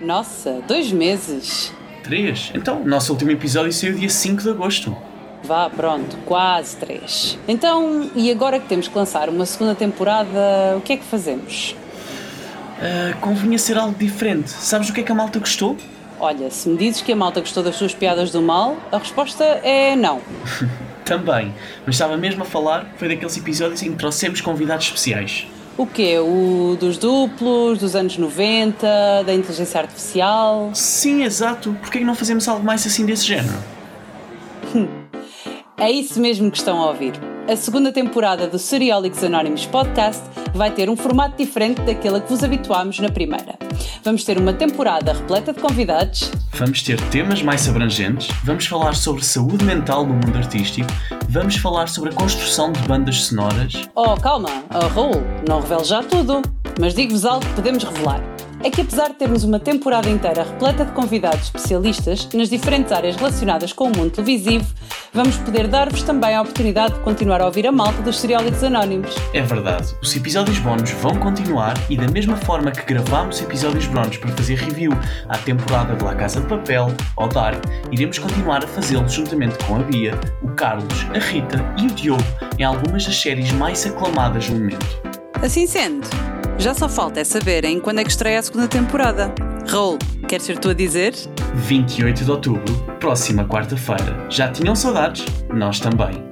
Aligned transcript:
Nossa, 0.00 0.62
dois 0.66 0.90
meses. 0.90 1.72
Três? 2.02 2.50
Então, 2.54 2.82
nosso 2.84 3.12
último 3.12 3.30
episódio 3.30 3.72
saiu 3.72 3.94
dia 3.94 4.08
5 4.08 4.42
de 4.42 4.48
agosto. 4.48 4.96
Vá, 5.42 5.68
pronto, 5.70 6.16
quase 6.26 6.76
três. 6.76 7.38
Então, 7.48 8.10
e 8.14 8.30
agora 8.30 8.58
que 8.58 8.66
temos 8.66 8.88
que 8.88 8.96
lançar 8.96 9.28
uma 9.28 9.46
segunda 9.46 9.74
temporada, 9.74 10.76
o 10.76 10.80
que 10.80 10.94
é 10.94 10.96
que 10.96 11.04
fazemos? 11.04 11.74
Uh, 12.78 13.16
convinha 13.20 13.58
ser 13.58 13.76
algo 13.78 13.94
diferente. 13.98 14.50
Sabes 14.50 14.88
o 14.88 14.92
que 14.92 15.00
é 15.00 15.02
que 15.02 15.12
a 15.12 15.14
malta 15.14 15.38
gostou? 15.38 15.76
Olha, 16.18 16.50
se 16.50 16.68
me 16.68 16.76
dizes 16.76 17.00
que 17.00 17.12
a 17.12 17.16
malta 17.16 17.40
gostou 17.40 17.62
das 17.62 17.78
tuas 17.78 17.94
piadas 17.94 18.30
do 18.30 18.42
mal, 18.42 18.76
a 18.92 18.98
resposta 18.98 19.44
é 19.44 19.96
não. 19.96 20.20
Também, 21.04 21.52
mas 21.84 21.96
estava 21.96 22.16
mesmo 22.16 22.42
a 22.42 22.46
falar, 22.46 22.86
foi 22.96 23.08
daqueles 23.08 23.36
episódios 23.36 23.82
em 23.82 23.90
que 23.90 23.96
trouxemos 23.96 24.40
convidados 24.40 24.86
especiais. 24.86 25.46
O 25.76 25.86
quê? 25.86 26.18
O 26.18 26.76
dos 26.78 26.98
duplos, 26.98 27.78
dos 27.78 27.96
anos 27.96 28.18
90, 28.18 29.22
da 29.24 29.34
inteligência 29.34 29.80
artificial? 29.80 30.70
Sim, 30.74 31.22
exato. 31.22 31.72
Por 31.80 31.90
que 31.90 32.00
não 32.00 32.14
fazemos 32.14 32.46
algo 32.48 32.64
mais 32.64 32.86
assim 32.86 33.06
desse 33.06 33.24
género? 33.26 33.56
É 35.78 35.90
isso 35.90 36.20
mesmo 36.20 36.50
que 36.50 36.58
estão 36.58 36.78
a 36.78 36.88
ouvir. 36.88 37.14
A 37.48 37.56
segunda 37.56 37.90
temporada 37.90 38.46
do 38.46 38.58
Seriólicos 38.58 39.24
Anónimos 39.24 39.64
Podcast 39.64 40.22
vai 40.54 40.70
ter 40.70 40.90
um 40.90 40.96
formato 40.96 41.38
diferente 41.38 41.80
daquele 41.80 42.18
a 42.18 42.20
que 42.20 42.28
vos 42.28 42.44
habituámos 42.44 42.98
na 43.00 43.08
primeira. 43.08 43.58
Vamos 44.04 44.22
ter 44.22 44.36
uma 44.38 44.52
temporada 44.52 45.12
repleta 45.12 45.52
de 45.52 45.60
convidados. 45.60 46.30
Vamos 46.52 46.82
ter 46.82 47.00
temas 47.08 47.42
mais 47.42 47.66
abrangentes. 47.68 48.28
Vamos 48.44 48.66
falar 48.66 48.94
sobre 48.94 49.24
saúde 49.24 49.64
mental 49.64 50.06
no 50.06 50.14
mundo 50.14 50.36
artístico. 50.36 50.90
Vamos 51.32 51.54
falar 51.58 51.88
sobre 51.88 52.10
a 52.10 52.12
construção 52.12 52.72
de 52.72 52.80
bandas 52.88 53.22
sonoras. 53.22 53.88
Oh, 53.94 54.16
calma, 54.16 54.48
oh, 54.74 54.88
Raul, 54.88 55.22
não 55.48 55.60
revele 55.60 55.84
já 55.84 56.02
tudo. 56.02 56.42
Mas 56.80 56.92
digo-vos 56.92 57.24
algo 57.24 57.46
que 57.46 57.52
podemos 57.52 57.84
revelar 57.84 58.29
é 58.62 58.70
que 58.70 58.80
apesar 58.80 59.08
de 59.08 59.14
termos 59.14 59.44
uma 59.44 59.58
temporada 59.58 60.08
inteira 60.08 60.44
repleta 60.44 60.84
de 60.84 60.92
convidados 60.92 61.44
especialistas 61.44 62.28
nas 62.34 62.48
diferentes 62.48 62.92
áreas 62.92 63.16
relacionadas 63.16 63.72
com 63.72 63.84
o 63.84 63.96
mundo 63.96 64.10
televisivo, 64.10 64.66
vamos 65.12 65.36
poder 65.38 65.66
dar-vos 65.66 66.02
também 66.02 66.34
a 66.34 66.42
oportunidade 66.42 66.94
de 66.94 67.00
continuar 67.00 67.40
a 67.40 67.46
ouvir 67.46 67.66
a 67.66 67.72
malta 67.72 68.02
dos 68.02 68.20
Seriólicos 68.20 68.62
Anónimos. 68.62 69.14
É 69.32 69.40
verdade, 69.40 69.94
os 70.02 70.14
episódios 70.14 70.58
bónus 70.58 70.90
vão 70.90 71.14
continuar 71.16 71.74
e 71.88 71.96
da 71.96 72.08
mesma 72.08 72.36
forma 72.36 72.70
que 72.70 72.82
gravámos 72.82 73.40
episódios 73.40 73.86
bónus 73.86 74.18
para 74.18 74.30
fazer 74.32 74.56
review 74.56 74.92
à 75.28 75.38
temporada 75.38 75.96
de 75.96 76.04
La 76.04 76.14
Casa 76.14 76.40
de 76.40 76.46
Papel 76.46 76.88
ou 77.16 77.28
Dark, 77.28 77.64
iremos 77.90 78.18
continuar 78.18 78.64
a 78.64 78.68
fazê-los 78.68 79.12
juntamente 79.12 79.56
com 79.64 79.76
a 79.76 79.78
Bia, 79.80 80.18
o 80.42 80.48
Carlos, 80.50 81.06
a 81.14 81.18
Rita 81.18 81.64
e 81.78 81.86
o 81.86 81.90
Diogo 81.90 82.22
em 82.58 82.64
algumas 82.64 83.04
das 83.04 83.16
séries 83.16 83.50
mais 83.52 83.86
aclamadas 83.86 84.48
no 84.50 84.58
momento. 84.58 85.00
Assim 85.42 85.66
sendo, 85.66 86.06
já 86.60 86.74
só 86.74 86.88
falta 86.88 87.20
é 87.20 87.24
saberem 87.24 87.80
quando 87.80 88.00
é 88.00 88.04
que 88.04 88.10
estreia 88.10 88.38
a 88.38 88.42
segunda 88.42 88.68
temporada. 88.68 89.34
Raul, 89.66 89.98
queres 90.28 90.44
ser 90.44 90.58
tu 90.58 90.68
a 90.68 90.74
dizer? 90.74 91.14
28 91.54 92.24
de 92.24 92.30
outubro, 92.30 92.74
próxima 93.00 93.44
quarta-feira. 93.44 94.26
Já 94.28 94.50
tinham 94.52 94.76
saudades? 94.76 95.24
Nós 95.52 95.80
também. 95.80 96.29